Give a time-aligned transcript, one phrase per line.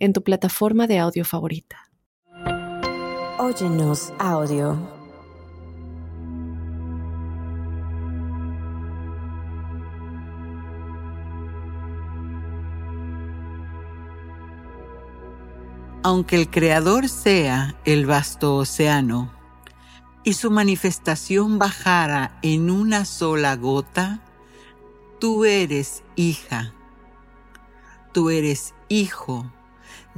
[0.00, 1.90] en tu plataforma de audio favorita.
[3.38, 4.98] Óyenos audio.
[16.02, 19.30] Aunque el Creador sea el vasto océano
[20.24, 24.20] y su manifestación bajara en una sola gota,
[25.18, 26.72] tú eres hija,
[28.12, 29.52] tú eres hijo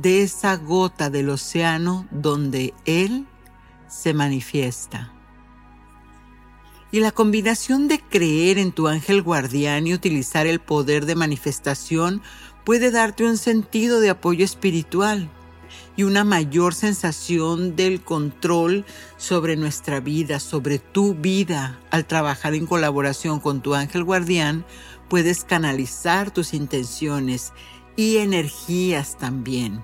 [0.02, 3.26] de esa gota del océano donde Él
[3.88, 5.12] se manifiesta.
[6.90, 12.20] Y la combinación de creer en tu ángel guardián y utilizar el poder de manifestación
[12.64, 15.30] puede darte un sentido de apoyo espiritual
[15.96, 18.84] y una mayor sensación del control
[19.16, 21.78] sobre nuestra vida, sobre tu vida.
[21.90, 24.64] Al trabajar en colaboración con tu ángel guardián,
[25.08, 27.52] puedes canalizar tus intenciones
[27.96, 29.82] y energías también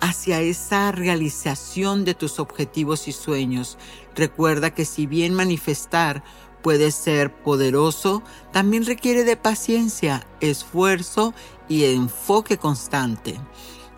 [0.00, 3.78] hacia esa realización de tus objetivos y sueños.
[4.16, 6.24] Recuerda que si bien manifestar
[6.62, 11.34] puede ser poderoso, también requiere de paciencia, esfuerzo
[11.68, 13.38] y enfoque constante.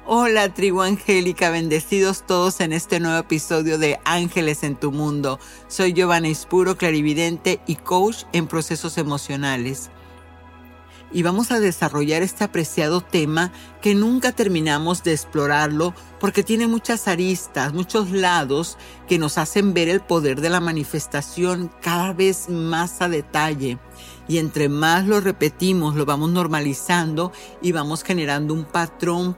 [0.04, 5.38] Hola tribu angélica, bendecidos todos en este nuevo episodio de Ángeles en tu Mundo.
[5.68, 9.90] Soy Giovanna Ispuro, clarividente y coach en procesos emocionales
[11.12, 17.08] y vamos a desarrollar este apreciado tema que nunca terminamos de explorarlo porque tiene muchas
[17.08, 23.02] aristas, muchos lados que nos hacen ver el poder de la manifestación cada vez más
[23.02, 23.78] a detalle.
[24.28, 29.36] Y entre más lo repetimos, lo vamos normalizando y vamos generando un patrón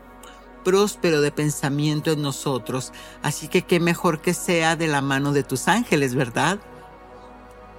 [0.65, 2.93] próspero de pensamiento en nosotros.
[3.23, 6.59] Así que qué mejor que sea de la mano de tus ángeles, ¿verdad?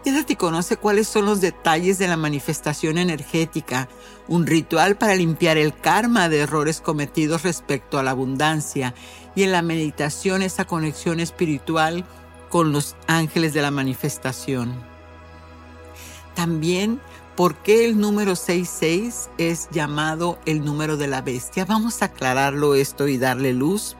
[0.06, 3.90] Quédate y conoce cuáles son los detalles de la manifestación energética,
[4.28, 8.94] un ritual para limpiar el karma de errores cometidos respecto a la abundancia
[9.34, 12.06] y en la meditación esa conexión espiritual
[12.50, 14.76] con los ángeles de la manifestación.
[16.36, 17.02] También,
[17.36, 21.66] ¿por qué el número 66 es llamado el número de la bestia?
[21.66, 23.98] Vamos a aclararlo esto y darle luz.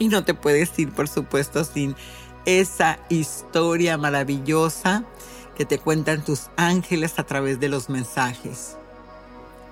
[0.00, 1.94] Y no te puedes ir, por supuesto, sin
[2.44, 5.04] esa historia maravillosa
[5.54, 8.76] que te cuentan tus ángeles a través de los mensajes.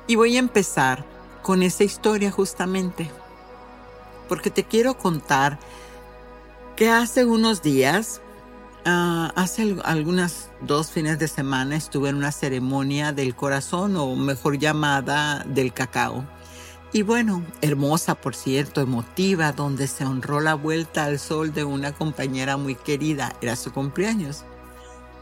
[0.07, 1.05] Y voy a empezar
[1.43, 3.11] con esa historia justamente,
[4.29, 5.59] porque te quiero contar
[6.77, 8.21] que hace unos días,
[8.85, 14.59] ah, hace algunas dos fines de semana, estuve en una ceremonia del corazón, o mejor
[14.59, 16.25] llamada del cacao.
[16.95, 21.93] Y bueno, hermosa por cierto, emotiva, donde se honró la vuelta al sol de una
[21.93, 24.45] compañera muy querida, era su cumpleaños.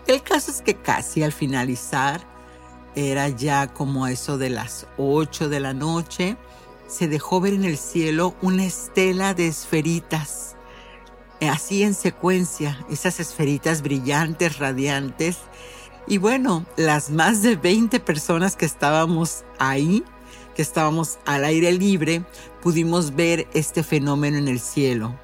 [0.06, 2.26] El caso es que casi al finalizar,
[2.94, 6.36] era ya como eso de las 8 de la noche,
[6.88, 10.56] se dejó ver en el cielo una estela de esferitas,
[11.40, 15.38] así en secuencia, esas esferitas brillantes, radiantes.
[16.08, 20.02] Y bueno, las más de 20 personas que estábamos ahí,
[20.56, 22.24] que estábamos al aire libre,
[22.60, 25.14] pudimos ver este fenómeno en el cielo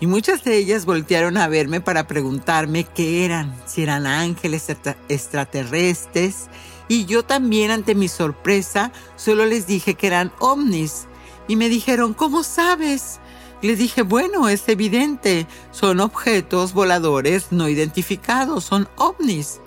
[0.00, 4.66] y muchas de ellas voltearon a verme para preguntarme qué eran, si eran ángeles
[5.08, 6.48] extraterrestres,
[6.88, 11.06] y yo también ante mi sorpresa solo les dije que eran ovnis,
[11.46, 13.20] y me dijeron, ¿cómo sabes?
[13.62, 19.60] Les dije, bueno, es evidente, son objetos voladores no identificados, son ovnis.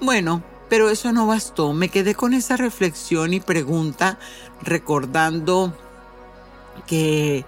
[0.00, 4.18] Bueno, pero eso no bastó, me quedé con esa reflexión y pregunta
[4.62, 5.76] recordando
[6.86, 7.44] que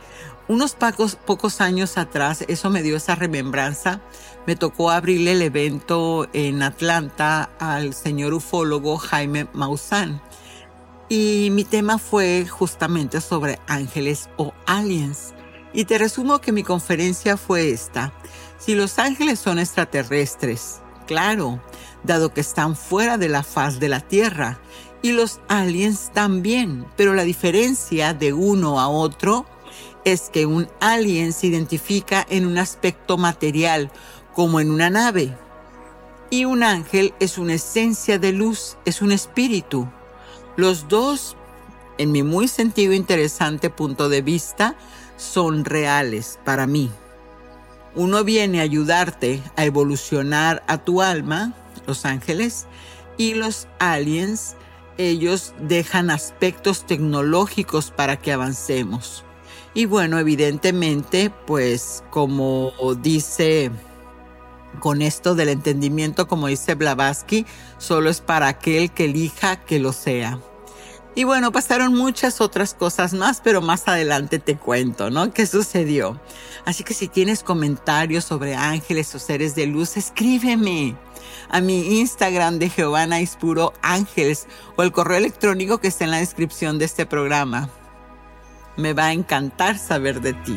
[0.49, 4.01] unos pocos, años atrás, eso me dio esa remembranza,
[4.47, 10.23] me tocó abrirle el evento en Atlanta al señor ufólogo Jaime Maussan.
[11.09, 15.35] Y mi tema fue justamente sobre ángeles o aliens.
[15.73, 18.13] Y te resumo que mi conferencia fue esta.
[18.59, 21.61] Si los ángeles son extraterrestres, claro,
[22.03, 24.59] dado que están fuera de la faz de la Tierra,
[25.03, 29.47] y los aliens también, pero la diferencia de uno a otro
[30.07, 33.91] es que un alien se identifica en un aspecto material,
[34.35, 35.37] como en una nave.
[36.31, 39.89] Y un ángel es una esencia de luz, es un espíritu.
[40.57, 41.37] Los dos,
[41.99, 44.77] en mi muy sentido interesante punto de vista,
[45.17, 46.89] son reales para mí.
[47.97, 51.53] Uno viene a ayudarte a evolucionar a tu alma,
[51.85, 52.67] los ángeles,
[53.17, 54.55] y los aliens,
[54.99, 59.26] ellos dejan aspectos tecnológicos para que avancemos.
[59.77, 63.71] Y bueno, evidentemente, pues como dice
[64.81, 67.45] con esto del entendimiento, como dice Blavatsky,
[67.77, 70.41] solo es para aquel que elija que lo sea.
[71.15, 75.31] Y bueno, pasaron muchas otras cosas más, pero más adelante te cuento, ¿no?
[75.31, 76.19] ¿Qué sucedió?
[76.65, 80.97] Así que si tienes comentarios sobre ángeles o seres de luz, escríbeme
[81.51, 84.47] a mi Instagram de Giovanna Ispuro Ángeles
[84.77, 87.69] o el correo electrónico que está en la descripción de este programa.
[88.77, 90.57] Me va a encantar saber de ti.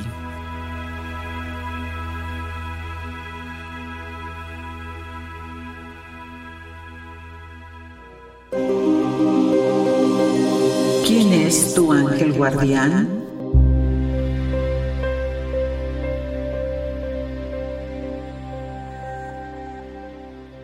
[11.07, 13.07] ¿Quién es tu ángel guardián?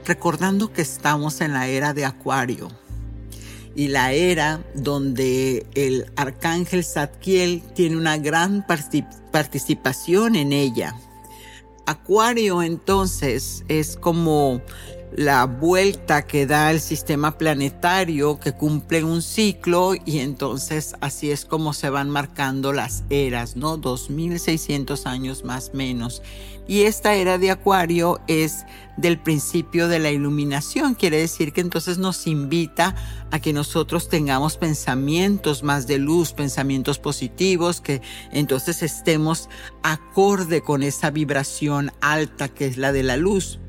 [0.05, 2.84] Recordando que estamos en la era de Acuario
[3.75, 8.65] y la era donde el arcángel Zadkiel tiene una gran
[9.31, 10.95] participación en ella.
[11.85, 14.61] Acuario entonces es como
[15.15, 21.45] la vuelta que da el sistema planetario que cumple un ciclo y entonces así es
[21.45, 23.77] como se van marcando las eras, ¿no?
[23.77, 26.21] 2600 años más menos.
[26.67, 28.65] Y esta era de Acuario es
[28.97, 32.95] del principio de la iluminación, quiere decir que entonces nos invita
[33.29, 38.01] a que nosotros tengamos pensamientos más de luz, pensamientos positivos, que
[38.31, 39.49] entonces estemos
[39.83, 43.59] acorde con esa vibración alta que es la de la luz.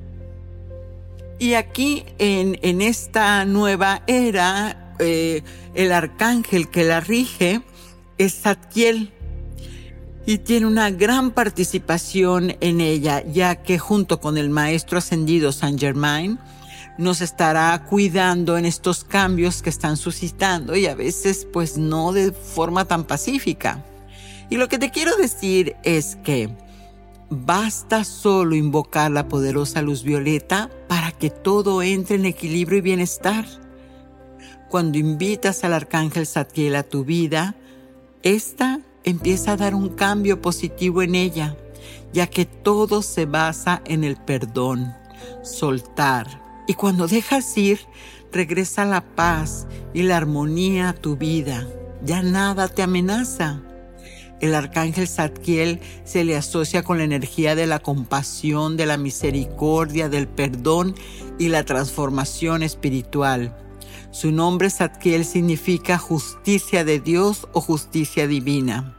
[1.38, 5.42] Y aquí en, en esta nueva era, eh,
[5.74, 7.62] el arcángel que la rige
[8.16, 9.12] es Satiel
[10.26, 15.80] y tiene una gran participación en ella, ya que junto con el maestro ascendido Saint
[15.80, 16.38] Germain,
[16.98, 22.32] nos estará cuidando en estos cambios que están suscitando y a veces pues no de
[22.32, 23.84] forma tan pacífica.
[24.50, 26.50] Y lo que te quiero decir es que
[27.28, 33.44] Basta solo invocar la poderosa luz violeta para que todo entre en equilibrio y bienestar.
[34.68, 37.56] Cuando invitas al arcángel Satiel a tu vida,
[38.22, 41.56] esta empieza a dar un cambio positivo en ella,
[42.12, 44.92] ya que todo se basa en el perdón,
[45.42, 46.42] soltar.
[46.66, 47.78] Y cuando dejas ir,
[48.32, 51.66] regresa la paz y la armonía a tu vida.
[52.04, 53.62] Ya nada te amenaza.
[54.40, 60.08] El arcángel Zadkiel se le asocia con la energía de la compasión, de la misericordia,
[60.08, 60.94] del perdón
[61.38, 63.56] y la transformación espiritual.
[64.16, 68.96] Su nombre Zadkiel significa justicia de Dios o justicia divina.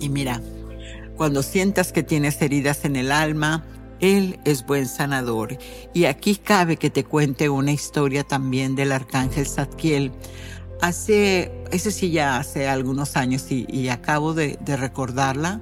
[0.00, 0.40] Y mira,
[1.18, 3.66] cuando sientas que tienes heridas en el alma,
[4.00, 5.58] Él es buen sanador.
[5.92, 10.12] Y aquí cabe que te cuente una historia también del arcángel Zadkiel
[10.80, 15.60] Hace, ese sí ya hace algunos años y, acabo de, recordarla.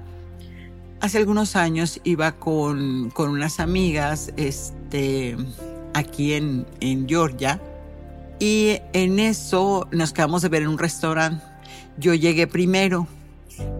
[1.01, 5.37] Hace algunos años iba con, unas amigas este,
[5.93, 6.67] aquí en,
[7.09, 7.61] Georgia
[8.45, 11.43] y en eso nos quedamos de ver en un restaurante.
[11.97, 13.09] Yo llegué primero.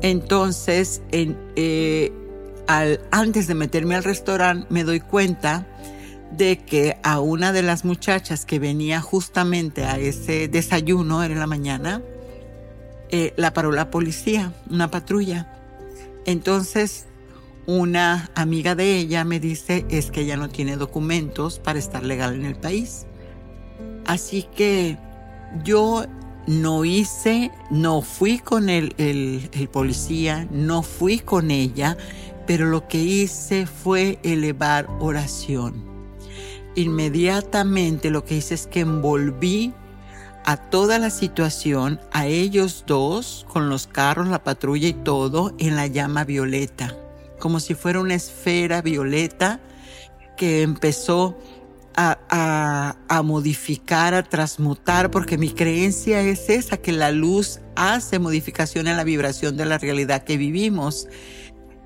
[0.01, 2.11] Entonces, eh,
[2.67, 5.67] al, antes de meterme al restaurante, me doy cuenta
[6.35, 11.41] de que a una de las muchachas que venía justamente a ese desayuno, era en
[11.41, 12.01] la mañana,
[13.11, 15.47] eh, la paró la policía, una patrulla.
[16.25, 17.05] Entonces,
[17.67, 22.35] una amiga de ella me dice es que ella no tiene documentos para estar legal
[22.35, 23.05] en el país.
[24.07, 24.99] Así que
[25.63, 26.05] yo
[26.47, 31.97] no hice, no fui con el, el policía, no fui con ella,
[32.47, 35.85] pero lo que hice fue elevar oración.
[36.75, 39.73] Inmediatamente lo que hice es que envolví
[40.45, 45.77] a toda la situación, a ellos dos, con los carros, la patrulla y todo, en
[45.77, 46.95] la llama violeta,
[47.39, 49.61] como si fuera una esfera violeta
[50.37, 51.39] que empezó
[51.97, 58.97] a, modificar, a transmutar, porque mi creencia es esa, que la luz hace modificación en
[58.97, 61.09] la vibración de la realidad que vivimos.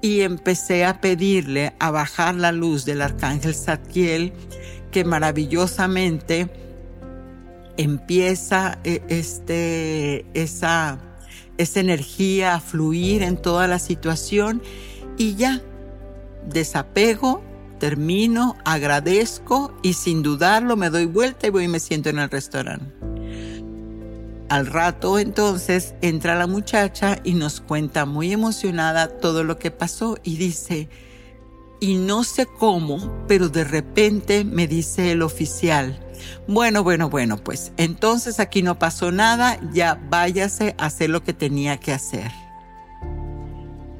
[0.00, 4.32] Y empecé a pedirle a bajar la luz del arcángel Satiel
[4.92, 6.48] que maravillosamente
[7.76, 10.98] empieza eh, este, esa,
[11.56, 14.62] esa energía a fluir en toda la situación
[15.16, 15.60] y ya
[16.46, 17.42] desapego,
[17.78, 22.30] termino, agradezco y sin dudarlo me doy vuelta y voy y me siento en el
[22.30, 22.92] restaurante.
[24.48, 30.16] Al rato entonces entra la muchacha y nos cuenta muy emocionada todo lo que pasó
[30.22, 30.88] y dice,
[31.80, 36.00] y no sé cómo, pero de repente me dice el oficial,
[36.46, 41.34] bueno, bueno, bueno, pues entonces aquí no pasó nada, ya váyase a hacer lo que
[41.34, 42.32] tenía que hacer.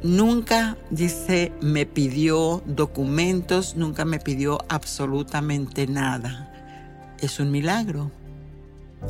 [0.03, 6.53] Nunca, dice, me pidió documentos, nunca me pidió absolutamente nada.
[7.21, 8.13] Es un milagro.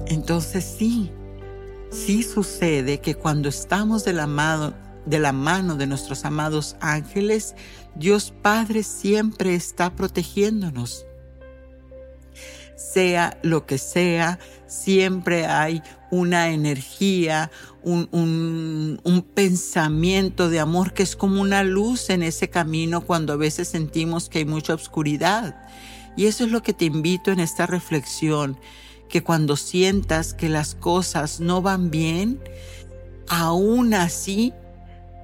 [0.06, 1.10] Entonces sí,
[1.90, 4.74] sí sucede que cuando estamos de la, mano,
[5.76, 7.54] de nuestros amados ángeles,
[7.94, 11.04] Dios Padre siempre está protegiéndonos.
[12.76, 17.50] Sea lo que sea, siempre hay una energía,
[17.82, 18.08] un,
[19.04, 19.17] un,
[19.48, 24.28] pensamiento de amor que es como una luz en ese camino cuando a veces sentimos
[24.28, 25.66] que hay mucha oscuridad.
[26.18, 28.58] Y eso es lo que te invito en esta reflexión
[29.08, 32.38] que cuando sientas que las cosas no van bien,
[33.26, 34.52] aún así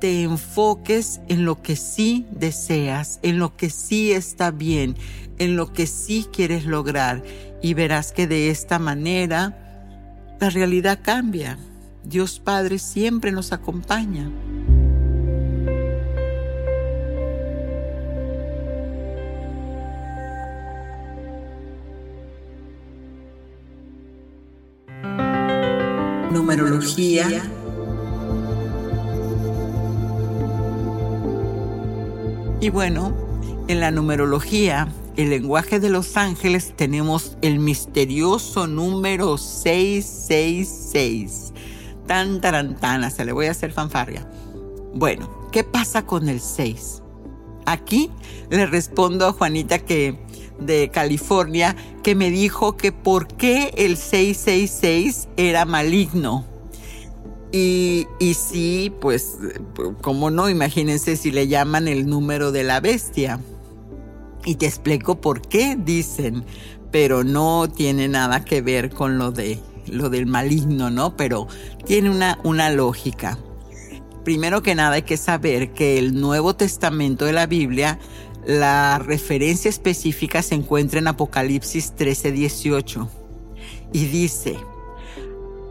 [0.01, 4.97] te enfoques en lo que sí deseas, en lo que sí está bien,
[5.37, 7.23] en lo que sí quieres lograr
[7.61, 11.59] y verás que de esta manera la realidad cambia.
[12.05, 14.31] Dios Padre siempre nos acompaña.
[26.35, 27.27] numerología.
[32.61, 33.15] Y bueno,
[33.69, 41.54] en la numerología, el lenguaje de los ángeles, tenemos el misterioso número 666.
[42.07, 44.27] Tan tarantana, se le voy a hacer fanfarria.
[44.95, 47.03] Bueno, ¿qué pasa con el 6?
[47.67, 48.11] Aquí
[48.51, 50.19] le respondo a Juanita que
[50.59, 56.45] de California que me dijo que por qué el 666 era maligno.
[57.53, 59.39] Y, y sí, pues,
[60.01, 63.41] como no, imagínense si le llaman el número de la bestia.
[64.45, 66.45] Y te explico por qué dicen,
[66.91, 69.61] pero no tiene nada que ver con lo de
[69.95, 71.17] lo del maligno, ¿no?
[71.17, 71.47] Pero
[71.87, 73.39] tiene una, una lógica.
[74.25, 77.99] Primero que nada hay que saber que el Nuevo Testamento de la Biblia
[78.47, 83.09] la referencia específica se encuentra en Apocalipsis 13:18
[83.93, 84.59] y dice,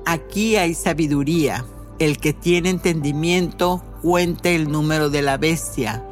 [0.06, 1.66] aquí hay sabiduría,
[2.00, 6.04] el que tiene entendimiento cuente el número de la bestia,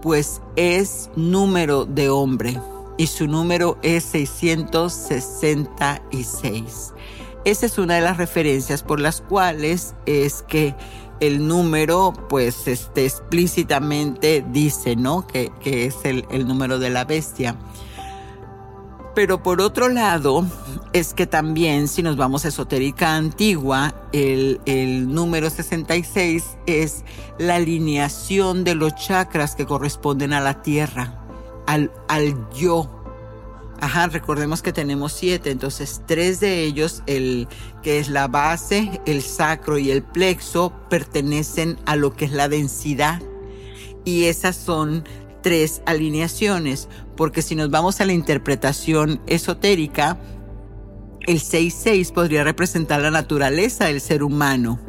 [0.00, 2.60] pues es número de hombre
[2.98, 6.92] y su número es 666.
[7.46, 10.74] Esa es una de las referencias por las cuales es que
[11.20, 15.28] el número, pues, este, explícitamente dice, ¿no?
[15.28, 17.54] Que, es el, número de la bestia.
[19.14, 20.44] Pero por otro lado,
[20.92, 27.04] es que también si nos vamos a esotérica antigua, el, el, número 66 es
[27.38, 31.24] la alineación de los chakras que corresponden a la tierra,
[31.68, 32.95] al, al yo,
[33.80, 37.46] Ajá, recordemos que tenemos siete, entonces tres de ellos, el
[37.82, 42.48] que es la base, el sacro y el plexo, pertenecen a lo que es la
[42.48, 43.20] densidad.
[44.04, 45.04] Y esas son
[45.42, 50.18] tres alineaciones, porque si nos vamos a la interpretación esotérica,
[51.26, 54.80] el 6-6 podría representar la naturaleza del ser humano,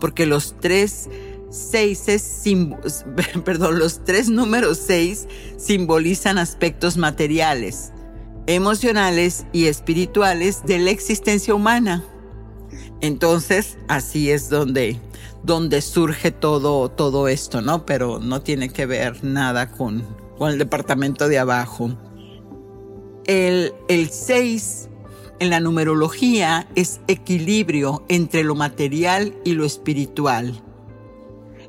[0.00, 1.08] porque los tres
[1.50, 2.42] seises,
[3.44, 7.92] perdón, los tres números seis simbolizan aspectos materiales
[8.48, 12.02] emocionales y espirituales de la existencia humana.
[13.02, 14.98] Entonces, así es donde,
[15.42, 17.84] donde surge todo, todo esto, ¿no?
[17.84, 20.02] Pero no tiene que ver nada con,
[20.38, 21.90] con el departamento de abajo.
[23.26, 23.74] El
[24.10, 24.88] 6
[25.40, 30.62] en la numerología es equilibrio entre lo material y lo espiritual.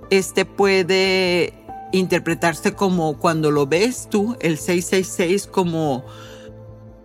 [0.10, 1.54] Este puede
[1.92, 6.06] interpretarse como cuando lo ves tú, el 666, como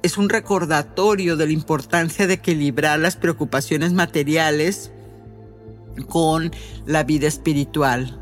[0.04, 4.92] es un recordatorio de la importancia de equilibrar las preocupaciones materiales
[6.10, 6.52] con
[6.84, 8.20] la vida espiritual.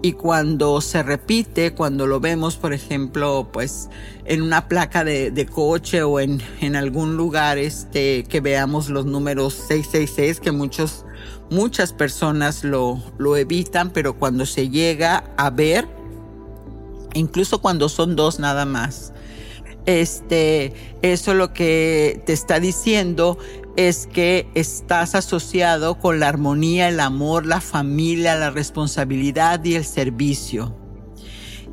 [0.00, 3.90] Y cuando se repite, cuando lo vemos, por ejemplo, pues
[4.24, 9.52] en una placa de, coche o en, en, algún lugar este, que veamos los números
[9.52, 11.04] 666, que muchos,
[11.50, 15.86] muchas personas lo, lo evitan, pero cuando se llega a ver,
[17.12, 19.13] incluso cuando son dos nada más,
[19.86, 20.72] este,
[21.02, 23.38] eso lo que te está diciendo
[23.76, 29.84] es que estás asociado con la armonía, el amor, la familia, la responsabilidad y el
[29.84, 30.76] servicio.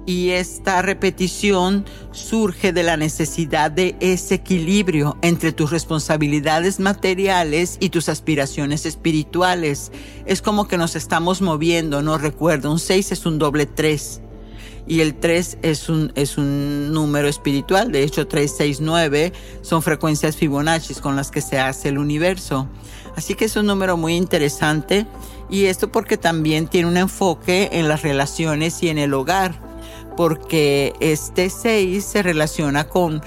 [0.08, 7.90] Y esta repetición surge de la necesidad de ese equilibrio entre tus responsabilidades materiales y
[7.90, 9.92] tus aspiraciones espirituales.
[10.26, 14.22] Es como que nos estamos moviendo, no recuerdo, un 6 es un doble 3
[14.88, 19.82] y el 3 es un, es un número espiritual, de hecho 3, 6, 9 son
[19.82, 22.68] frecuencias Fibonacci con las que se hace el universo.
[23.16, 25.06] Así que es un número muy interesante
[25.50, 29.60] y esto porque también tiene un enfoque en las relaciones y en el hogar
[30.16, 33.22] porque este 6 se relaciona con,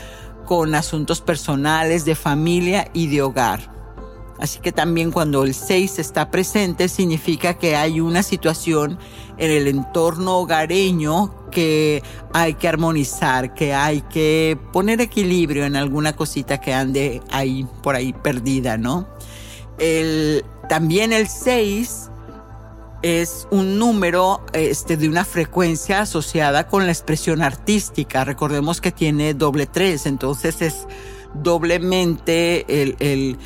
[0.46, 3.73] con asuntos personales, de familia y de hogar.
[4.38, 8.98] Así que también cuando el 6 está presente significa que hay una situación
[9.38, 16.14] en el entorno hogareño que hay que armonizar, que hay que poner equilibrio en alguna
[16.14, 19.06] cosita que ande ahí por ahí perdida, ¿no?
[19.78, 22.10] El, también el 6
[23.02, 28.24] es un número este, de una frecuencia asociada con la expresión artística.
[28.24, 30.86] Recordemos que tiene doble tres, entonces es
[31.34, 33.38] doblemente el, el,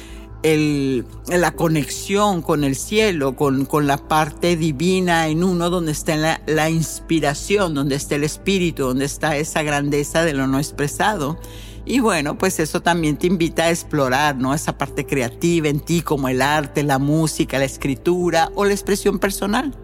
[0.42, 6.70] la conexión con el cielo, con, con, la parte divina en uno, donde está la,
[6.70, 11.38] inspiración, donde está el espíritu, donde está esa grandeza de lo no expresado.
[11.84, 14.54] Y bueno, pues eso también te invita a explorar, ¿no?
[14.54, 19.18] Esa parte creativa en ti, como el arte, la música, la escritura o la expresión
[19.18, 19.74] personal.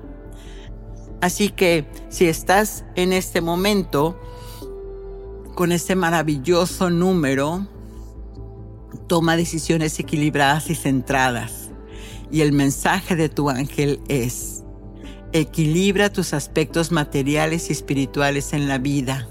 [1.20, 4.20] Así que si estás en este momento
[5.54, 7.66] con este maravilloso número,
[9.06, 11.70] toma decisiones equilibradas y centradas.
[12.30, 14.64] Y el mensaje de tu ángel es,
[15.32, 19.28] equilibra tus aspectos materiales y espirituales en la vida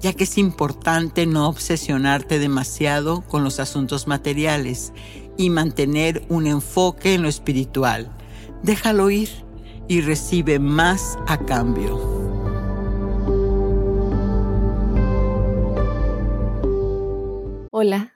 [0.00, 4.92] ya que es importante no obsesionarte demasiado con los asuntos materiales
[5.36, 8.10] y mantener un enfoque en lo espiritual.
[8.62, 9.28] Déjalo ir
[9.88, 12.14] y recibe más a cambio.
[17.70, 18.15] Hola,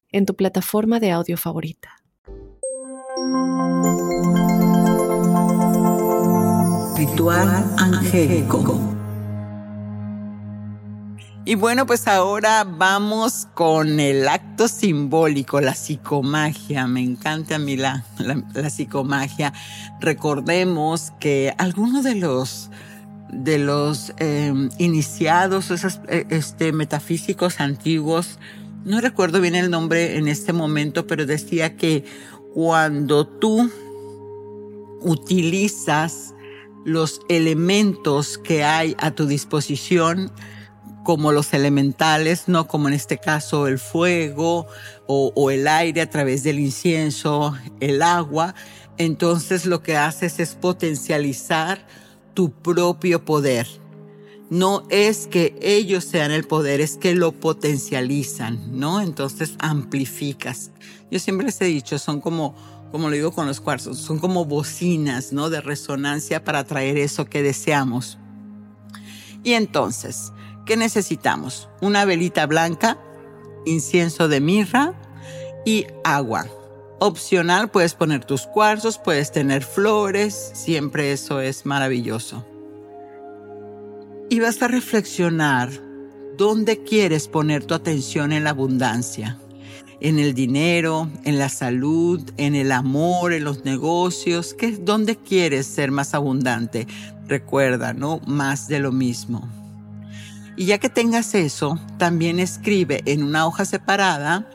[0.11, 1.89] en tu plataforma de audio favorita.
[6.97, 8.91] Ritual angélico.
[11.43, 16.85] Y bueno, pues ahora vamos con el acto simbólico, la psicomagia.
[16.85, 19.51] Me encanta a mí la, la, psicomagia.
[19.99, 22.69] Recordemos que algunos de los
[23.33, 28.37] de los em, iniciados, esos eh, este, metafísicos antiguos,
[28.83, 32.03] no recuerdo bien el nombre en este momento, pero decía que
[32.53, 33.69] cuando tú
[35.01, 36.33] utilizas
[36.83, 40.31] los elementos que hay a tu disposición,
[41.03, 44.67] como los elementales, no como en este caso el fuego
[45.07, 48.55] o, el aire a través del incienso, el agua.
[48.97, 51.85] Entonces lo que haces es potencializar
[52.33, 53.67] tu propio poder.
[54.51, 59.01] No es que ellos sean el poder, es que lo potencializan, ¿no?
[59.01, 60.69] Entonces amplificas.
[61.09, 62.53] Yo siempre les he dicho, son como,
[62.91, 65.49] como lo digo con los cuarzos, son como bocinas, ¿no?
[65.49, 68.19] De resonancia para traer eso que deseamos.
[69.43, 70.31] Y entonces,
[70.65, 71.67] ¿Qué necesitamos?
[71.81, 72.97] Una velita blanca,
[73.65, 74.93] incienso de mirra
[75.65, 76.45] y agua.
[76.99, 82.45] Opcional, puedes poner tus cuarzos, puedes tener flores, siempre eso es maravilloso.
[84.31, 85.69] Y vas a reflexionar
[86.37, 89.37] dónde quieres poner tu atención en la abundancia.
[89.99, 94.53] En el dinero, en la salud, en el amor, en los negocios.
[94.53, 96.87] ¿Qué, ¿Dónde quieres ser más abundante?
[97.27, 98.21] Recuerda, ¿no?
[98.25, 99.49] Más de lo mismo.
[100.55, 104.49] Y ya que tengas eso, también escribe en una hoja separada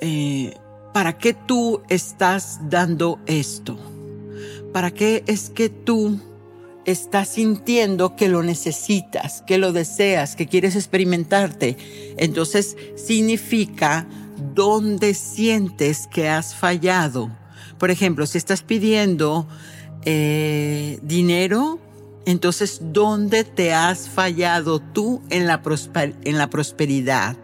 [0.00, 0.54] eh,
[0.94, 3.76] para qué tú estás dando esto.
[4.72, 6.18] ¿Para qué es que tú
[6.84, 11.76] estás sintiendo que lo necesitas, que lo deseas, que quieres experimentarte?
[12.16, 14.06] Entonces significa
[14.54, 17.30] dónde sientes que has fallado.
[17.78, 19.46] Por ejemplo, si estás pidiendo
[20.04, 21.80] eh, dinero,
[22.24, 25.60] entonces, ¿dónde te has fallado tú en la,
[26.24, 27.36] en la prosperidad?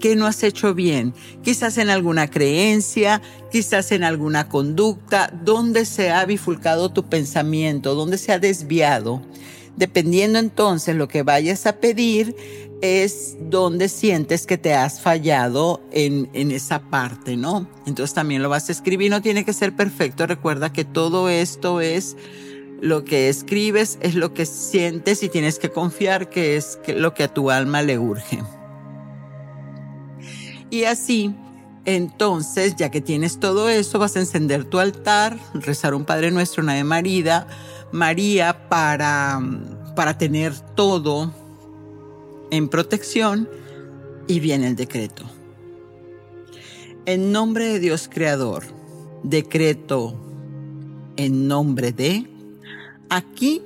[0.00, 1.14] ¿Qué no has hecho bien?
[1.42, 7.94] Quizás en alguna creencia, quizás en alguna conducta, ¿dónde se ha bifurcado tu pensamiento?
[7.94, 9.22] ¿Dónde se ha desviado?
[9.76, 12.36] Dependiendo entonces lo que vayas a pedir,
[12.82, 17.66] es donde sientes que te has fallado en, en, esa parte, ¿no?
[17.86, 21.80] Entonces también lo vas a escribir, no tiene que ser perfecto, recuerda que todo esto
[21.80, 22.16] es
[22.80, 27.24] lo que escribes, es lo que sientes y tienes que confiar que es lo que
[27.24, 28.42] a tu alma le urge.
[30.70, 31.34] Y así,
[31.84, 36.62] entonces, ya que tienes todo eso, vas a encender tu altar, rezar un Padre Nuestro,
[36.62, 37.46] una de María,
[37.92, 39.40] María para,
[39.94, 41.32] para tener todo
[42.50, 43.48] en protección
[44.26, 45.24] y viene el decreto.
[47.06, 48.64] En nombre de Dios Creador,
[49.22, 50.14] decreto
[51.16, 52.26] en nombre de,
[53.08, 53.62] aquí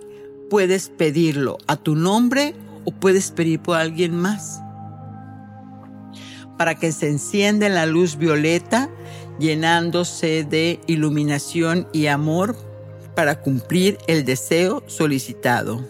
[0.50, 4.60] puedes pedirlo a tu nombre o puedes pedir por alguien más.
[6.60, 8.90] Para que se encienda la luz violeta,
[9.38, 12.54] llenándose de iluminación y amor
[13.16, 15.82] para cumplir el deseo solicitado.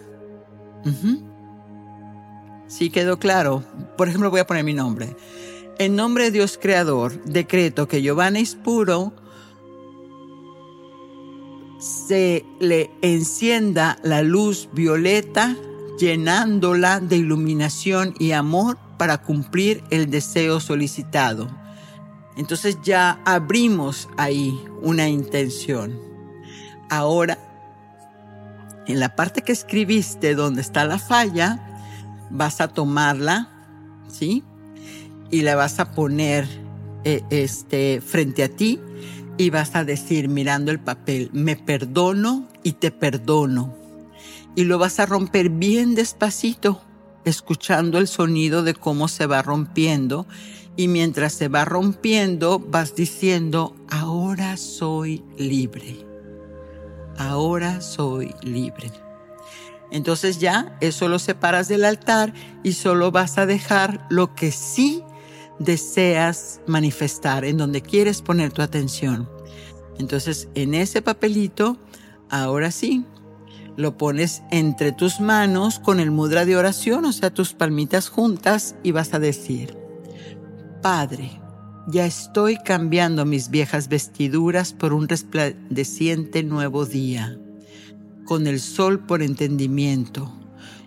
[2.67, 3.65] ¿Sí quedó claro?
[3.97, 5.13] Por ejemplo, voy a poner mi nombre.
[5.77, 9.11] En nombre de Dios Creador, decreto que Giovanna Ispuro
[11.79, 15.57] se le encienda la luz violeta,
[15.99, 21.47] llenándola de iluminación y amor para cumplir el deseo solicitado.
[22.37, 25.99] Entonces ya abrimos ahí una intención.
[26.87, 27.39] Ahora,
[28.85, 31.81] en la parte que escribiste donde está la falla,
[32.29, 33.49] vas a tomarla,
[34.07, 34.43] ¿sí?
[35.31, 36.47] Y la vas a poner
[37.03, 38.79] eh, este, frente a ti
[39.39, 43.75] y vas a decir mirando el papel, me perdono y te perdono.
[44.55, 46.83] Y lo vas a romper bien despacito,
[47.25, 50.25] escuchando el sonido de cómo se va rompiendo.
[50.77, 56.05] Y mientras se va rompiendo, vas diciendo, ahora soy libre.
[57.17, 58.91] Ahora soy libre.
[59.91, 65.03] Entonces ya eso lo separas del altar y solo vas a dejar lo que sí
[65.59, 69.29] deseas manifestar, en donde quieres poner tu atención.
[69.99, 71.77] Entonces en ese papelito,
[72.29, 73.05] ahora sí,
[73.77, 78.75] lo pones entre tus manos con el mudra de oración, o sea, tus palmitas juntas
[78.83, 79.77] y vas a decir,
[80.81, 81.39] Padre,
[81.87, 87.37] ya estoy cambiando mis viejas vestiduras por un resplandeciente nuevo día
[88.31, 90.31] con el sol por entendimiento.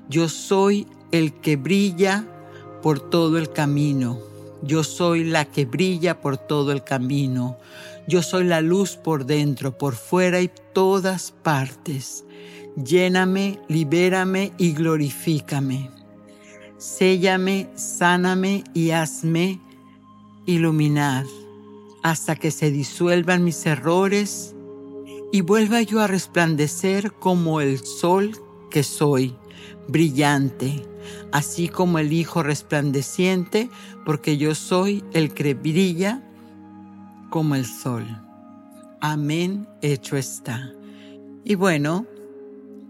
[0.09, 2.27] Yo soy el que brilla
[2.83, 4.18] por todo el camino.
[4.62, 7.59] Yo soy la que brilla por todo el camino.
[8.09, 12.25] Yo soy la luz por dentro, por fuera y todas partes.
[12.77, 15.91] Lléname, libérame y glorifícame.
[16.77, 19.61] Séllame, sáname y hazme
[20.47, 21.25] iluminar
[22.03, 24.55] hasta que se disuelvan mis errores
[25.33, 28.33] y vuelva yo a resplandecer como el sol
[28.71, 29.35] que soy,
[29.89, 30.85] brillante,
[31.33, 33.71] así como el Hijo resplandeciente,
[34.05, 36.23] porque yo soy el que brilla
[37.31, 38.05] como el sol.
[39.01, 40.73] Amén, hecho está.
[41.45, 42.07] Y bueno,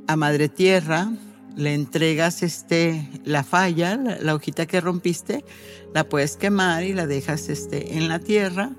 [0.06, 1.10] a Madre Tierra
[1.56, 5.44] le entregas este, la falla, la, hojita que rompiste,
[5.92, 8.70] la puedes quemar y la dejas este, en la tierra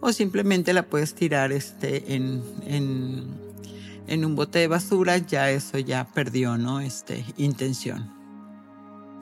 [0.00, 6.04] o simplemente la puedes tirar este, en, en, un bote de basura, ya eso ya
[6.04, 6.80] perdió, ¿no?
[6.80, 8.10] Este, intención.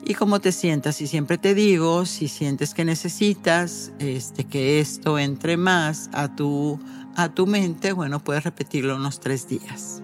[0.05, 5.19] Y cómo te sientas, y siempre te digo, si sientes que necesitas este, que esto
[5.19, 6.79] entre más a tu,
[7.15, 10.01] a tu mente, bueno, puedes repetirlo unos tres días.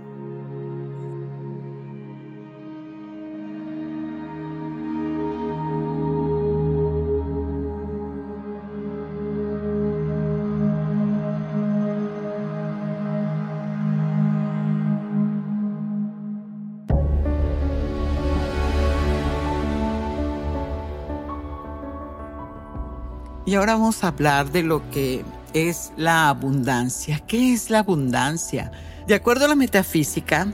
[23.46, 27.20] Y ahora vamos a hablar de lo que es la abundancia.
[27.20, 28.72] ¿Qué es la abundancia?
[29.08, 30.48] De acuerdo a la metafísica,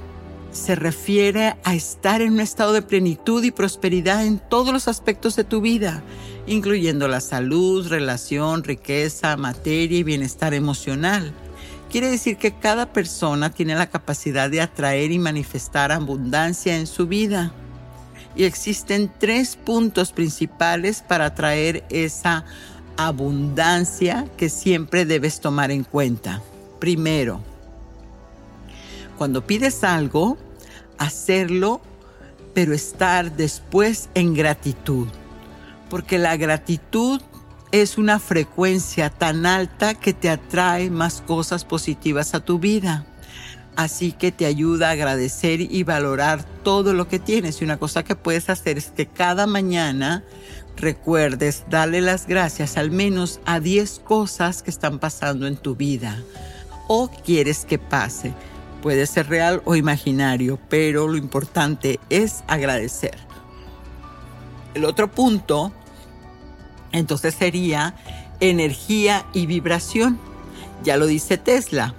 [0.51, 5.37] se refiere a estar en un estado de plenitud y prosperidad en todos los aspectos
[5.37, 6.03] de tu vida,
[6.47, 11.33] incluyendo la salud, relación, riqueza, materia y bienestar emocional.
[11.89, 17.07] Quiere decir que cada persona tiene la capacidad de atraer y manifestar abundancia en su
[17.07, 17.53] vida.
[18.35, 22.45] Y existen tres puntos principales para atraer esa
[23.07, 26.41] abundancia que siempre debes tomar en cuenta.
[26.79, 27.41] Primero,
[29.17, 30.37] cuando pides algo,
[30.97, 31.81] hacerlo,
[32.53, 35.07] pero estar después en gratitud.
[35.89, 37.21] Porque la gratitud
[37.71, 43.05] es una frecuencia tan alta que te atrae más cosas positivas a tu vida.
[43.75, 47.61] Así que te ayuda a agradecer y valorar todo lo que tienes.
[47.61, 50.23] Y una cosa que puedes hacer es que cada mañana
[50.77, 56.21] recuerdes darle las gracias al menos a 10 cosas que están pasando en tu vida
[56.87, 58.33] o quieres que pase.
[58.81, 63.17] Puede ser real o imaginario, pero lo importante es agradecer.
[64.73, 65.71] El otro punto,
[66.91, 67.95] entonces sería
[68.39, 70.19] energía y vibración.
[70.83, 71.93] Ya lo dice Tesla,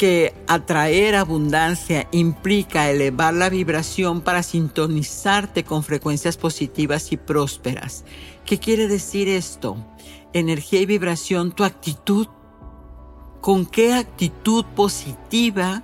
[0.00, 8.06] que atraer abundancia implica elevar la vibración para sintonizarte con frecuencias positivas y prósperas.
[8.46, 9.76] ¿Qué quiere decir esto?
[10.32, 12.28] Energía y vibración, tu actitud.
[13.42, 15.82] ¿Con qué actitud positiva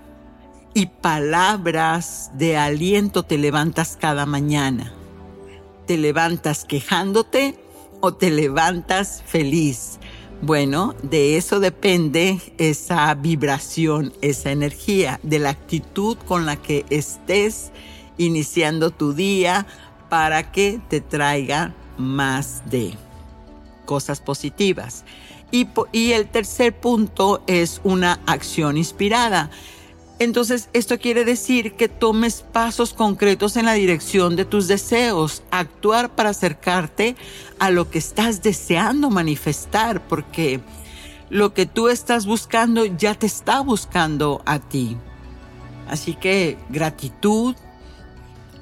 [0.72, 4.94] y palabras de aliento te levantas cada mañana?
[5.86, 7.58] ¿Te levantas quejándote
[8.00, 9.98] o te levantas feliz?
[10.46, 17.72] Bueno, de eso depende esa vibración, esa energía, de la actitud con la que estés
[18.16, 19.66] iniciando tu día
[20.08, 22.94] para que te traiga más de
[23.86, 25.04] cosas positivas.
[25.50, 29.50] Y, y el tercer punto es una acción inspirada.
[30.18, 36.14] Entonces, esto quiere decir que tomes pasos concretos en la dirección de tus deseos, actuar
[36.14, 37.16] para acercarte
[37.58, 40.60] a lo que estás deseando manifestar, porque
[41.28, 44.96] lo que tú estás buscando ya te está buscando a ti.
[45.86, 47.54] Así que gratitud,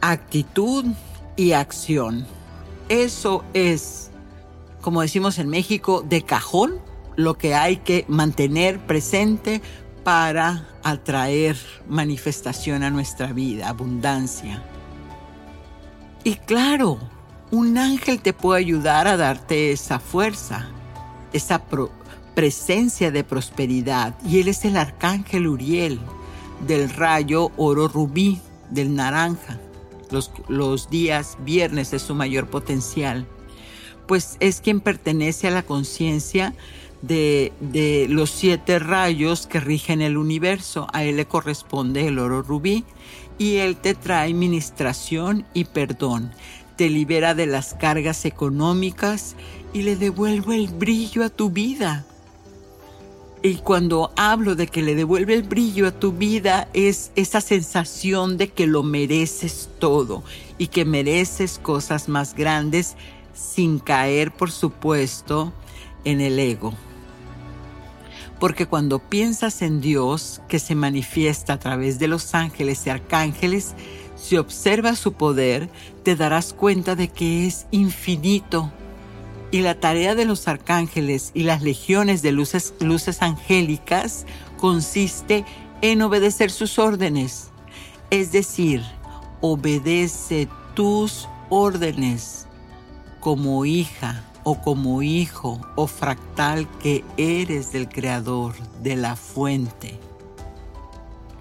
[0.01, 0.85] actitud
[1.37, 2.27] y acción.
[2.89, 4.11] Eso es,
[4.81, 6.81] como decimos en México, de cajón
[7.17, 9.63] lo que hay que mantener presente
[10.05, 11.57] para atraer
[11.89, 14.63] manifestación a nuestra vida, abundancia.
[16.23, 16.99] Y claro,
[17.51, 20.69] un ángel te puede ayudar a darte esa fuerza,
[21.33, 21.63] esa
[22.35, 24.15] presencia de prosperidad.
[24.27, 25.99] Y él es el arcángel Uriel
[26.67, 28.41] del rayo oro rubí,
[28.71, 29.59] del naranja.
[30.11, 33.27] Los, los días viernes es su mayor potencial.
[34.07, 36.55] Pues es quien pertenece a la conciencia
[37.07, 40.87] de, los siete rayos que rigen el universo.
[40.93, 42.85] A él le corresponde el oro rubí
[43.39, 46.33] y él te trae ministración y perdón.
[46.77, 49.37] Te libera de las cargas económicas
[49.73, 52.05] y le devuelve el brillo a tu vida.
[53.43, 58.39] Y cuando hablo de que le devuelve el brillo a tu vida es esa sensación
[58.39, 60.25] de que lo mereces todo
[60.57, 62.97] y que mereces cosas más grandes
[63.35, 65.53] sin caer, por supuesto,
[66.05, 66.73] en el ego.
[68.39, 73.75] Porque cuando piensas en Dios, que se manifiesta a través de los ángeles y arcángeles,
[74.17, 75.69] si observas su poder,
[76.03, 78.73] te darás cuenta de que es infinito.
[79.51, 85.45] Y la tarea de los arcángeles y las legiones de luces, luces angélicas consiste
[85.81, 87.51] en obedecer sus órdenes.
[88.11, 88.83] Es decir,
[89.41, 92.47] obedece tus órdenes
[93.21, 99.99] como hija o como hijo o fractal que eres del Creador, de la fuente.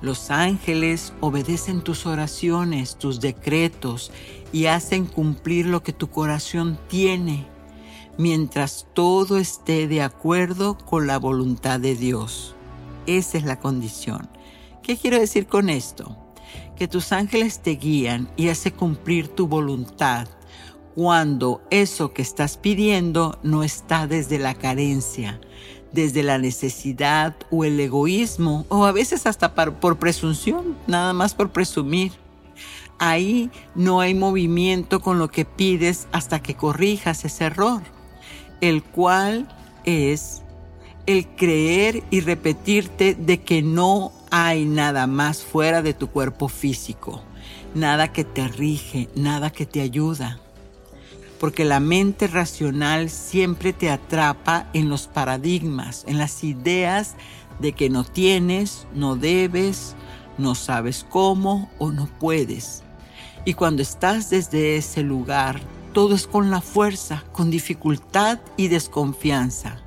[0.02, 4.12] Los ángeles obedecen tus oraciones, tus decretos
[4.52, 7.46] y hacen cumplir lo que tu corazón tiene,
[8.18, 12.54] mientras todo esté de acuerdo con la voluntad de Dios.
[13.06, 14.30] Esa es la condición.
[14.82, 16.18] ¿Qué quiero decir con esto?
[16.76, 20.28] Que tus ángeles te guían y hacen cumplir tu voluntad
[20.96, 25.40] cuando eso que estás pidiendo no está desde la carencia,
[25.92, 31.52] desde la necesidad o el egoísmo, o a veces hasta por presunción, nada más por
[31.52, 32.12] presumir.
[33.00, 37.82] Ahí no hay movimiento con lo que pides hasta que corrijas ese error,
[38.62, 39.48] el cual
[39.84, 40.42] es
[41.06, 47.24] el creer y repetirte de que no hay nada más fuera de tu cuerpo físico,
[47.74, 50.43] nada que te rige, nada que te ayuda
[51.44, 57.16] porque la mente racional siempre te atrapa en los paradigmas, en las ideas
[57.60, 59.94] de que no tienes, no debes,
[60.38, 62.84] no sabes cómo o no puedes.
[63.44, 65.60] Y cuando estás desde ese lugar,
[65.92, 69.82] todo es con la fuerza, con dificultad y desconfianza.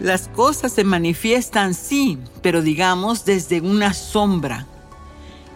[0.00, 4.66] Las cosas se manifiestan, sí, pero digamos desde una sombra.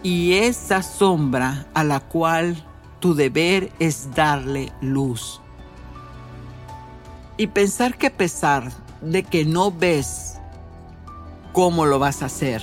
[0.03, 2.63] Y esa sombra a la cual
[3.03, 5.41] tu deber es darle luz.
[7.35, 10.35] Y pensar que a pesar de que no ves
[11.51, 12.61] cómo lo vas a hacer,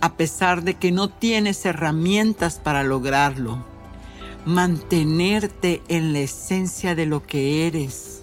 [0.00, 3.58] a pesar de que no tienes herramientas para lograrlo,
[4.44, 8.22] mantenerte en la esencia de lo que eres.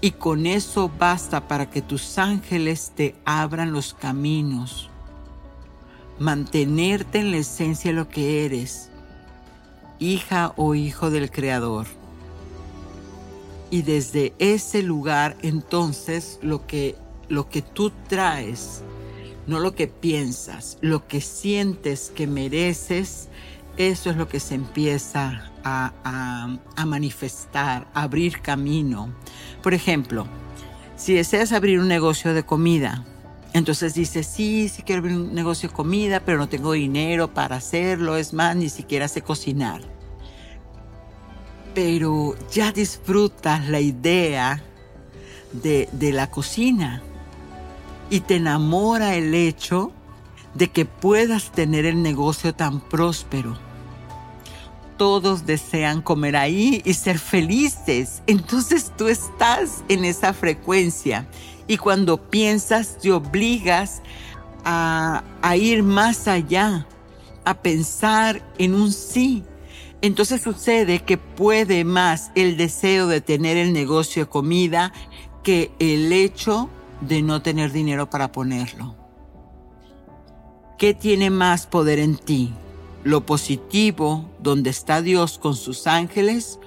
[0.00, 4.88] Y con eso basta para que tus ángeles te abran los caminos
[6.18, 8.90] mantenerte en la esencia de lo que eres,
[9.98, 11.86] hija o hijo del Creador.
[13.70, 16.96] Y desde ese lugar entonces lo que,
[17.28, 18.82] lo que tú traes,
[19.46, 23.28] no lo que piensas, lo que sientes que mereces,
[23.76, 29.12] eso es lo que se empieza a, a, manifestar, a abrir camino.
[29.62, 30.26] Por ejemplo,
[30.96, 33.04] si deseas abrir un negocio de comida,
[33.56, 37.56] entonces dices, sí, sí quiero abrir un negocio de comida, pero no tengo dinero para
[37.56, 39.80] hacerlo, es más, ni siquiera sé cocinar.
[41.74, 44.62] Pero ya disfrutas la idea
[45.52, 47.02] de, de la cocina
[48.10, 49.90] y te enamora el hecho
[50.54, 53.58] de que puedas tener el negocio tan próspero
[54.96, 58.22] todos desean comer ahí y ser felices.
[58.26, 61.26] Entonces tú estás en esa frecuencia
[61.68, 64.02] y cuando piensas te obligas
[64.64, 65.22] a,
[65.56, 66.86] ir más allá,
[67.44, 69.44] a pensar en un sí.
[70.02, 74.92] Entonces sucede que puede más el deseo de tener el negocio de comida
[75.42, 76.68] que el hecho
[77.00, 78.96] de no tener dinero para ponerlo.
[80.78, 82.52] ¿Qué tiene más poder en ti?
[83.06, 86.58] lo positivo donde está Dios con sus ángeles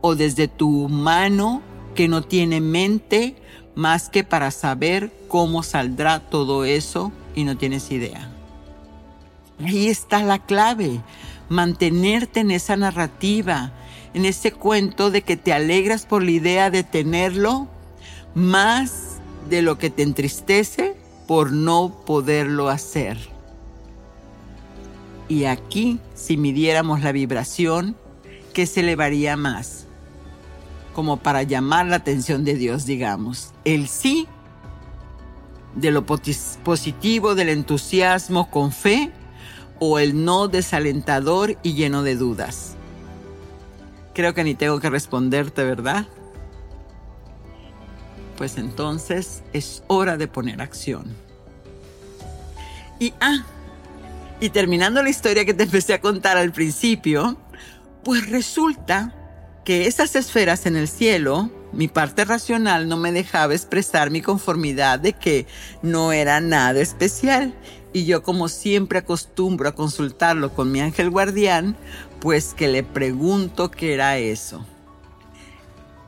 [0.00, 1.60] o desde tu mano
[1.94, 3.36] que no tiene mente
[3.74, 8.30] más que para saber cómo saldrá todo eso y no tienes idea.
[9.64, 11.00] Ahí está la clave,
[11.48, 13.72] mantenerte en esa narrativa,
[14.14, 17.68] en ese cuento de que te alegras por la idea de tenerlo
[18.34, 23.18] más de lo que te entristece por no poderlo hacer.
[25.28, 27.96] Y aquí, si midiéramos la vibración,
[28.52, 29.81] ¿qué se elevaría más?
[30.92, 33.52] Como para llamar la atención de Dios, digamos.
[33.64, 34.28] El sí
[35.74, 39.10] de lo positivo, del entusiasmo con fe,
[39.78, 42.76] o el no desalentador y lleno de dudas.
[44.14, 46.06] Creo que ni tengo que responderte, ¿verdad?
[48.36, 51.16] Pues entonces es hora de poner acción.
[53.00, 53.44] Y ah,
[54.42, 57.36] y terminando la historia que te empecé a contar al principio,
[58.04, 59.14] pues resulta
[59.64, 64.98] que esas esferas en el cielo, mi parte racional no me dejaba expresar mi conformidad
[64.98, 65.46] de que
[65.82, 67.54] no era nada especial.
[67.92, 71.76] Y yo como siempre acostumbro a consultarlo con mi ángel guardián,
[72.20, 74.64] pues que le pregunto qué era eso.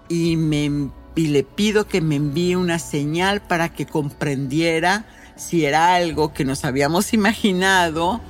[0.09, 5.95] Y, me, y le pido que me envíe una señal para que comprendiera si era
[5.95, 8.21] algo que nos habíamos imaginado,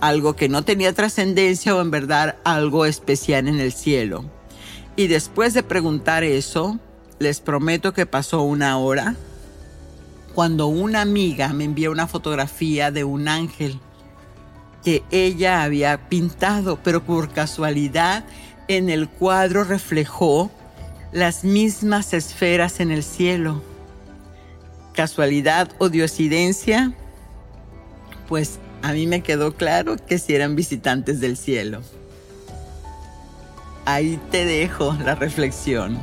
[0.00, 4.39] algo que no tenía trascendencia o en verdad algo especial en el cielo.
[4.96, 6.78] Y después de preguntar eso,
[7.18, 9.16] les prometo que pasó una hora
[10.34, 13.78] cuando una amiga me envió una fotografía de un ángel
[14.84, 18.24] que ella había pintado, pero por casualidad
[18.68, 20.50] en el cuadro reflejó
[21.12, 23.62] las mismas esferas en el cielo
[25.00, 26.92] casualidad o diosidencia,
[28.28, 31.80] pues a mí me quedó claro que si eran visitantes del cielo.
[33.84, 35.98] Ahí te dejo la reflexión.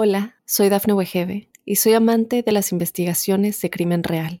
[0.00, 4.40] Hola, soy Dafne Wegebe y soy amante de las investigaciones de crimen real.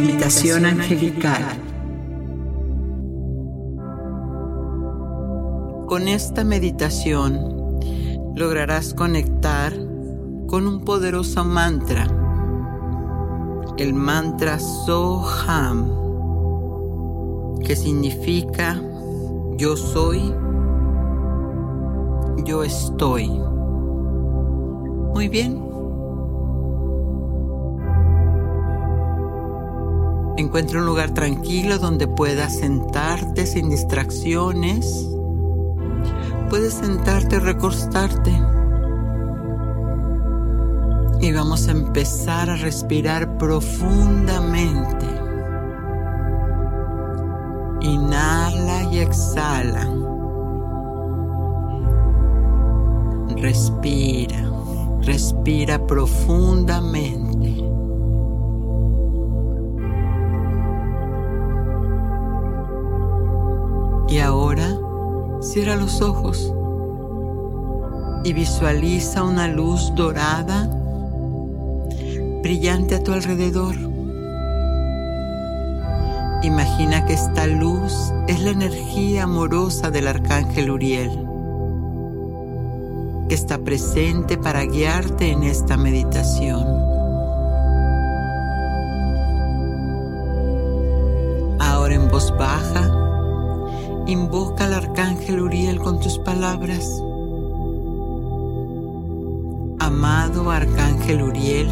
[0.00, 1.42] Meditación angelical.
[5.86, 7.80] Con esta meditación
[8.34, 9.72] lograrás conectar
[10.48, 12.06] con un poderoso mantra,
[13.78, 15.90] el mantra Soham,
[17.64, 18.78] que significa
[19.56, 20.34] yo soy
[22.46, 23.28] yo estoy.
[25.14, 25.65] Muy bien.
[30.36, 35.08] Encuentra un lugar tranquilo donde puedas sentarte sin distracciones.
[36.50, 38.32] Puedes sentarte recostarte.
[41.22, 45.06] Y vamos a empezar a respirar profundamente.
[47.80, 49.88] Inhala y exhala.
[53.36, 54.50] Respira,
[55.00, 57.25] respira profundamente.
[65.56, 66.52] Cierra los ojos
[68.24, 70.68] y visualiza una luz dorada
[72.42, 73.74] brillante a tu alrededor.
[76.42, 81.26] Imagina que esta luz es la energía amorosa del arcángel Uriel,
[83.30, 86.66] que está presente para guiarte en esta meditación.
[91.58, 93.04] Ahora en voz baja,
[94.06, 94.95] invoca al arcángel
[95.34, 96.88] Uriel con tus palabras.
[99.80, 101.68] Amado arcángel Uriel,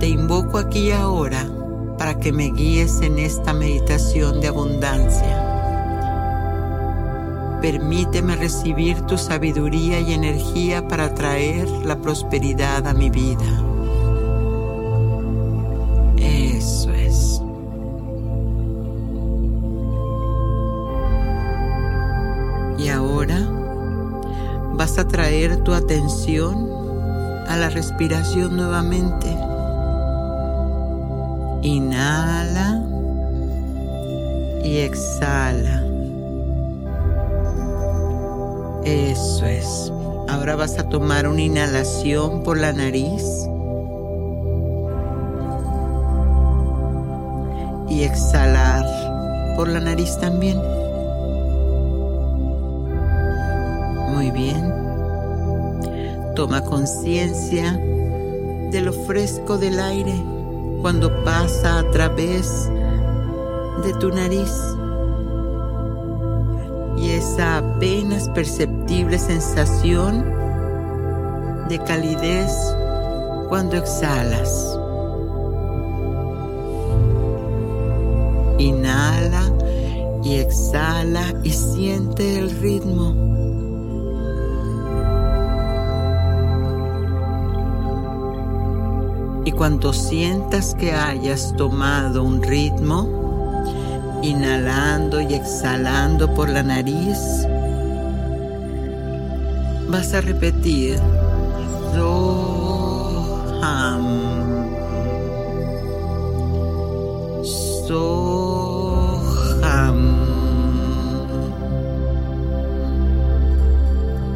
[0.00, 1.48] te invoco aquí ahora
[1.96, 5.40] para que me guíes en esta meditación de abundancia.
[7.62, 13.63] Permíteme recibir tu sabiduría y energía para traer la prosperidad a mi vida.
[25.64, 26.70] Tu atención
[27.48, 29.36] a la respiración nuevamente.
[31.62, 32.82] Inhala
[34.62, 35.82] y exhala.
[38.84, 39.92] Eso es.
[40.28, 43.24] Ahora vas a tomar una inhalación por la nariz.
[47.88, 48.84] Y exhalar
[49.56, 50.58] por la nariz también.
[54.14, 54.73] Muy bien.
[56.34, 60.14] Toma conciencia de lo fresco del aire
[60.82, 62.68] cuando pasa a través
[63.84, 64.52] de tu nariz
[66.96, 70.24] y esa apenas perceptible sensación
[71.68, 72.52] de calidez
[73.48, 74.78] cuando exhalas.
[78.58, 79.52] Inhala
[80.22, 83.33] y exhala y siente el ritmo.
[89.56, 93.52] Cuando sientas que hayas tomado un ritmo,
[94.22, 97.46] inhalando y exhalando por la nariz,
[99.88, 100.98] vas a repetir
[101.94, 102.24] Soham.
[107.86, 108.24] Soham.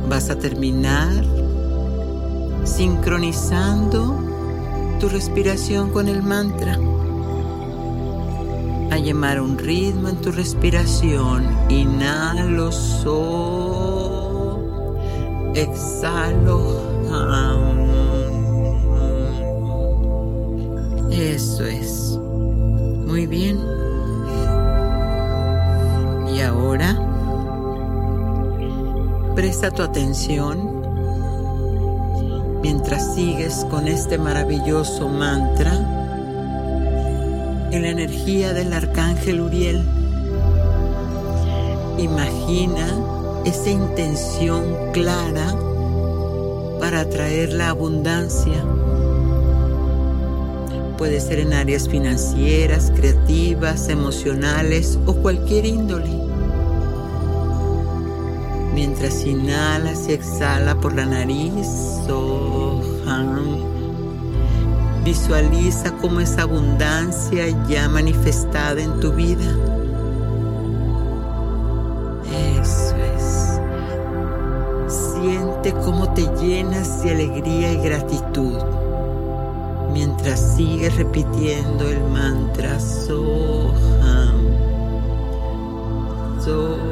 [0.09, 1.25] Vas a terminar
[2.65, 4.28] sincronizando
[4.99, 6.79] tu respiración con el mantra.
[8.91, 11.47] A llamar un ritmo en tu respiración.
[11.69, 14.59] Inhalo so.
[15.55, 16.89] Exhalo
[21.11, 22.19] Eso es.
[23.07, 23.59] Muy bien.
[26.35, 26.97] Y ahora
[29.35, 30.78] presta tu atención
[32.63, 35.73] mientras sigues con este maravilloso mantra
[37.71, 39.83] en la energía del arcángel Uriel.
[41.99, 42.87] Imagina
[43.45, 45.55] esa intención clara
[46.81, 48.65] para atraer la abundancia.
[50.97, 56.28] Puede ser en áreas financieras, creativas, emocionales o cualquier índole
[58.79, 61.67] mientras inhalas y exhala por la nariz.
[62.07, 63.59] Soham.
[65.05, 69.51] Visualiza cómo esa abundancia ya manifestada en tu vida.
[72.61, 73.61] Eso es.
[74.87, 78.59] Siente cómo te llenas de alegría y gratitud
[79.93, 84.37] mientras sigues repitiendo el mantra Soham.
[86.45, 86.88] Soham.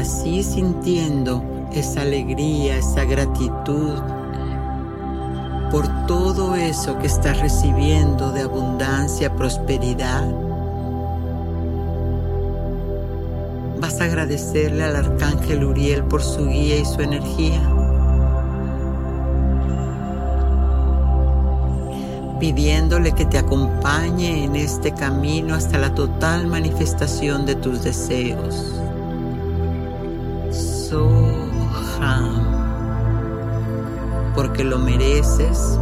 [0.00, 3.98] Así sintiendo esa alegría, esa gratitud
[5.70, 10.28] por todo eso que estás recibiendo de abundancia, prosperidad,
[13.78, 17.79] vas a agradecerle al arcángel Uriel por su guía y su energía.
[22.40, 28.74] Pidiéndole que te acompañe en este camino hasta la total manifestación de tus deseos.
[30.50, 32.32] Soham,
[34.34, 35.78] porque lo mereces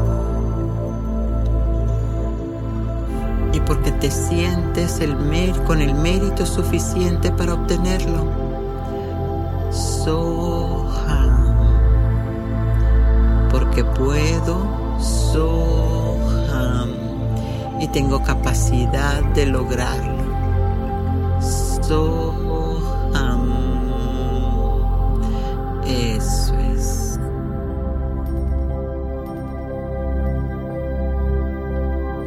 [3.52, 5.16] y porque te sientes el
[5.64, 8.24] con el mérito suficiente para obtenerlo.
[9.70, 11.54] Soham,
[13.48, 15.78] porque puedo, Soham,
[17.81, 20.18] y tengo capacidad de lograrlo.
[21.83, 23.53] Soham,
[25.87, 27.20] eso es.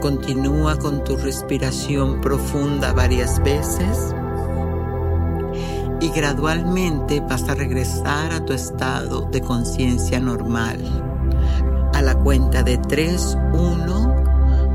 [0.01, 4.15] Continúa con tu respiración profunda varias veces
[6.01, 10.79] y gradualmente vas a regresar a tu estado de conciencia normal.
[11.93, 14.10] A la cuenta de 3, 1,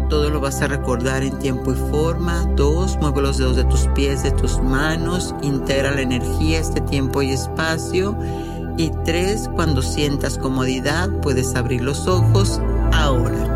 [0.09, 2.45] todo lo vas a recordar en tiempo y forma.
[2.57, 7.23] 2, mueve los dedos de tus pies, de tus manos, integra la energía, este tiempo
[7.23, 8.17] y espacio.
[8.77, 12.61] Y 3, cuando sientas comodidad, puedes abrir los ojos
[12.93, 13.56] ahora.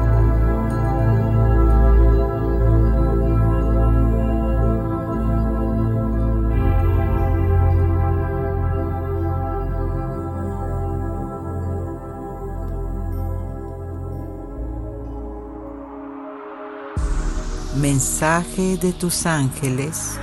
[18.00, 20.18] Mensaje de tus ángeles.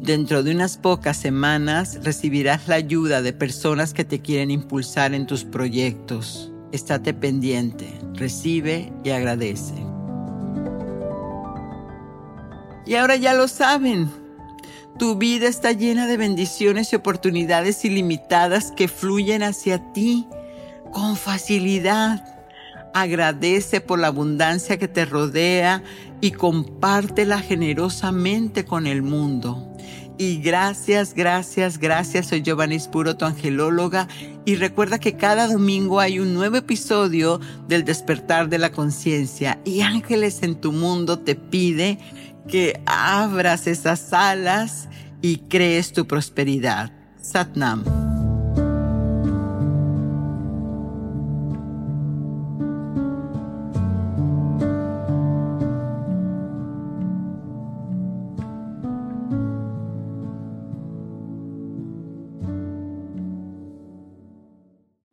[0.00, 5.26] Dentro de unas pocas semanas recibirás la ayuda de personas que te quieren impulsar en
[5.26, 6.50] tus proyectos.
[6.72, 9.74] Estate pendiente, recibe y agradece.
[12.86, 14.10] Y ahora ya lo saben.
[14.98, 20.26] Tu vida está llena de bendiciones y oportunidades ilimitadas que fluyen hacia ti
[20.90, 22.32] con facilidad.
[22.94, 25.82] Agradece por la abundancia que te rodea
[26.20, 29.72] y compártela generosamente con el mundo.
[30.18, 32.28] Y gracias, gracias, gracias.
[32.28, 34.08] Soy Giovanni Spuro, tu angelóloga.
[34.44, 39.60] Y recuerda que cada domingo hay un nuevo episodio del despertar de la conciencia.
[39.64, 41.98] Y Ángeles en tu mundo te pide
[42.46, 44.88] que abras esas alas
[45.22, 46.92] y crees tu prosperidad.
[47.20, 48.11] Satnam.